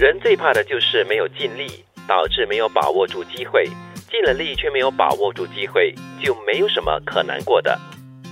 [0.00, 3.64] 人最怕的就是没有尽力，导致没有把握住机会；
[4.10, 5.94] 尽了力却没有把握住机会，
[6.24, 7.78] 就没有什么可难过的。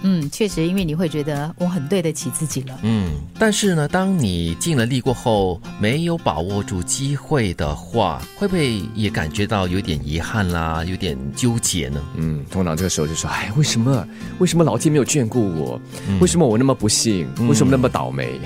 [0.03, 2.79] 嗯，确实，因为你会觉得我很对得起自己了。
[2.83, 12.00] 嗯，但是呢，当你尽了力过后，没有把握住机会的话，会不会也感觉到有点遗憾啦，有点纠结呢？
[12.17, 14.07] 嗯，通常这个时候就说，哎，为什么？
[14.39, 15.81] 为什么老天没有眷顾我？
[16.21, 17.29] 为什么我那么不幸？
[17.49, 18.41] 为什么那么倒霉？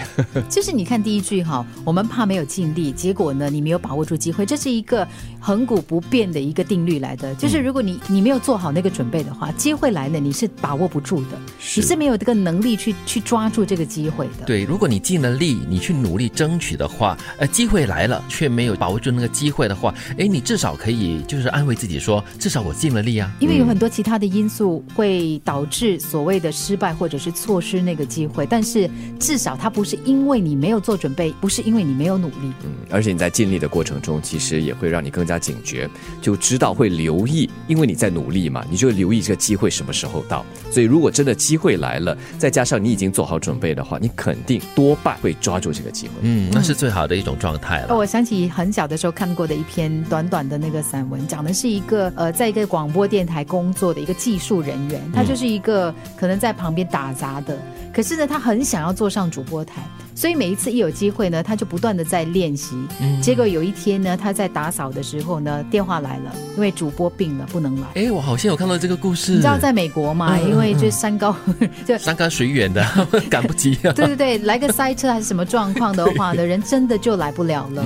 [0.49, 5.07] 就是你看第一句哈，我们怕没有尽力，结果呢，你没有把握住机会，这是一个
[5.39, 7.35] 恒古不变的一个定律来的。
[7.35, 11.42] 就是如果你你没有做好那个准备的话，机会来了你是把握不住的。
[11.77, 14.45] 你是没有这个能力去去抓住这个机会的。
[14.47, 23.33] 对，如果你尽了力，你去努力争取的话，呃，机会来了却没有把握住那个机会的话，哎，你至少可以就是安慰自己说，至少我尽了力啊。
[23.41, 32.53] 因为有很多其他的因素会导致所谓的失败或者是错失那个机会，但是至少它不是因为你没有做准备，不是因为你没有努力。
[32.65, 35.89] 嗯，而且你在尽力的过程中，其实也会让你更加警觉，
[36.21, 40.45] 就知道会留意，因为你在努力嘛，你就留意这个机会什么时候到。
[40.71, 46.15] 所以如果真的机会，来了，再加上你已经做好准备的话，你肯定多半会抓住这个机会。
[46.23, 47.97] 嗯，那是最好的一种状态了。
[47.97, 57.57] 我想起很小的时候看过的一篇短短的那个散文，讲的是一个呃，在一个广播电台工作的一个技术人员，他就是一个可能在旁边打杂的，
[57.93, 59.83] 可是呢，他很想要坐上主播台。
[60.15, 62.77] 所以每一次一有机会呢，他就不断的在练习。
[63.21, 67.87] 结果有一天呢，他在打扫的时候呢，电话来了，因为主播病了，不能来。
[67.95, 69.33] 哎，我好像有看到这个故事。
[69.33, 70.39] 你知道在美国嘛？
[70.39, 71.35] 因为就山高，
[71.87, 72.85] 就山高水远的，
[73.31, 73.75] 赶不及。
[73.77, 77.85] 对对对，来个塞车还是什么状况的话呢，人真的就来不了了。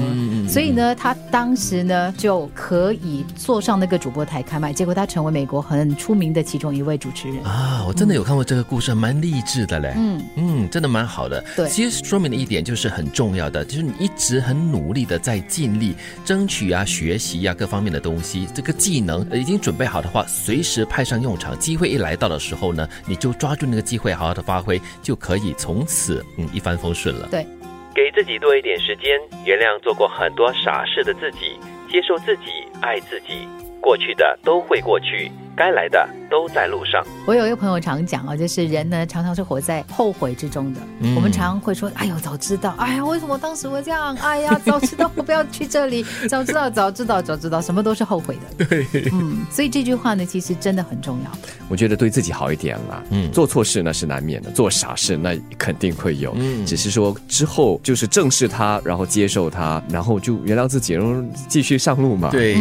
[0.48, 7.42] 所以呢，他当时呢就可以坐上那个主播台开麦，结果他成为美国很出名的其中一位主持人。
[7.44, 9.94] 啊，我真的有看过这个故事，蛮励志的嘞。
[9.96, 11.44] 嗯嗯，真的蛮好的。
[11.54, 12.15] 对，其实。
[12.16, 21.54] 说明的一点就是很重要的，就是你一直很努力的在尽力争取啊、学习呀各方面的东西，这个技能已经准备好的话，随时派上用场。
[21.58, 27.28] 机会一来到的时候呢，你就抓住那个机会，好好的发挥，就可以从此嗯一帆风顺了。
[27.30, 27.46] 对，
[27.94, 31.58] 给自己多一点时间，原谅做过很多傻事的自己，
[31.92, 32.44] 接受自己，
[32.80, 33.46] 爱自己，
[33.78, 35.30] 过去的都会过去。
[35.54, 37.04] 该来的都在路上。
[37.26, 40.80] 我有一个朋友常讲啊，就是人呢常常是活在后悔之中的。
[41.14, 42.74] 我们常常会说：“哎呦，早知道！
[42.78, 44.16] 哎呀，为什么当时我这样？
[44.16, 46.04] 哎呀，早知道我不要去这里！
[46.28, 51.30] 早知道，早知道，早知道，什么都是后悔的。”对，嗯，所以这句话呢，其实真的很重要。
[51.68, 53.02] 我觉得对自己好一点啦。
[53.10, 56.32] 嗯，做错事那是难免的，做傻事那肯定会有。
[56.36, 62.30] 嗯，只是说之后就是正视它，然后接受它，然后就原谅自己，然后继续上路嘛。
[62.30, 62.56] 对，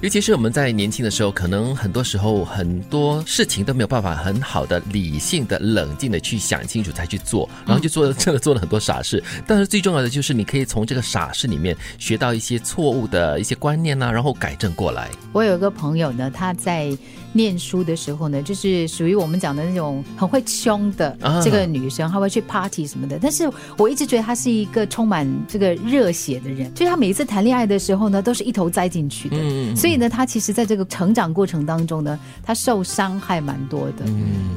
[0.00, 2.28] 尤其是我们在年轻的时候，可能很多时候。
[2.48, 9.22] 很多事情都没有办法很好的、理性的、冷静的去想清楚才去做，然后就做了真的做了很多傻事。
[9.46, 15.08] 但是最重要的就是，你可以从这个傻事里面学到一些错误的一些观念呢，然后改正过来。
[15.32, 16.96] 我有一个朋友呢，他在。
[17.38, 23.16] 念书的时候呢，就是属于我们讲的那种很会凶的这个女生，她会去 party 什么的。
[23.22, 29.36] 但是我一直觉得她是一个充满这个热血的人，就是她每一次谈恋爱的时候呢，都是一头栽进去的。
[29.76, 34.04] 所以呢，她其实在这个成长过程当中呢，她受伤害蛮多的。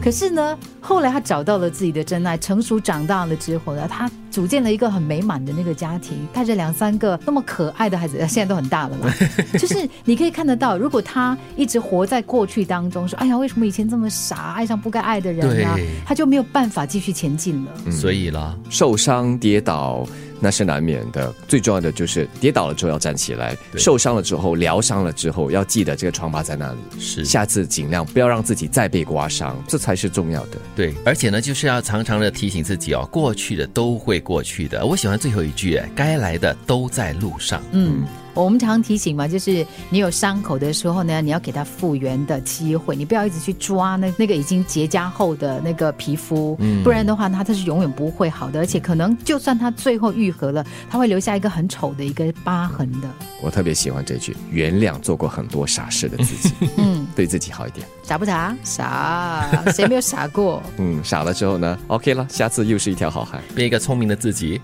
[0.03, 9.13] 可是呢，后来她找到了自己的真爱，成熟长大了之后呢，她组建了一个很美满的那个家庭，带着两三个那么可爱的孩子，现在都很大了啦。
[9.59, 12.61] 就是你可以看得到，如果他一直活在过去。
[12.71, 15.75] 当中说，哎呀，为什么以前这么傻，爱上不该爱的人呢？
[16.05, 17.91] 他就没有办法继续前进了。
[17.91, 20.07] 所以啦，受伤跌倒
[20.41, 30.57] 那是难免的，最重要的就是跌倒了之后要站起来，受伤了之后疗伤了之后要记得这个疮疤在那里，是下次尽量不要让自己再被刮伤，这才是重要的。
[30.75, 34.83] 对，而且呢，就是要常常的提醒自己哦，过去的都会过去的。
[34.83, 37.61] 我喜欢最后一句，该来的都在路上。
[37.71, 38.03] 嗯。
[38.33, 53.09] 我们常提醒嘛，就是你有伤口的时候呢，你要给它复原的机会，你不要一直去抓那那个已经结痂后的那个皮肤，不然的话，它它是永远不会好的，而且可能就算它最后愈合了，它会留下一个很丑的一个疤痕的。
[53.41, 57.85] 我特别喜欢这句：原谅做过很多傻事的自己，嗯，对自己好一点。
[58.03, 58.55] 傻不傻？
[58.63, 60.61] 傻，谁没有傻过？
[60.77, 64.61] 嗯，傻了之后呢？OK 了，下次又是一条好汉，变一个聪明的自己。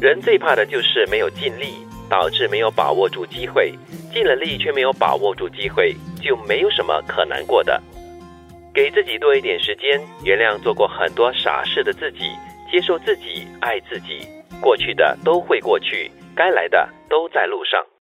[0.00, 1.74] 人最怕的就是没有尽力。
[2.12, 3.72] 导致没有把握住机会，
[4.12, 7.82] 尽了力却没有把握住机会，就没有什么可难过的。
[8.74, 12.30] 给自己多一点时间，原谅做过很多傻事的自己，
[12.70, 14.28] 接受自己，爱自己。
[14.60, 17.82] 过去的都会过去，该来的都在路上。